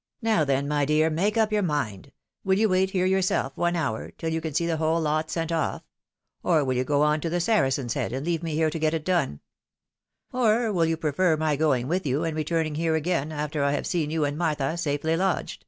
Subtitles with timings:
[0.20, 2.10] "Now, then, my dear, make up your mind.
[2.44, 5.52] WiU you wait here yourself one hour, till you can see the whole lot sent
[5.52, 5.84] off?
[6.42, 8.94] Or will you go on to the Saracen's Head, and leave me here to get
[8.94, 9.38] it done?
[10.32, 13.70] Or wUl you prefer my going with you, and re turning here again after I
[13.70, 15.64] have seen you and Martha safely lodged?"